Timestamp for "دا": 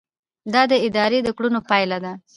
0.53-0.61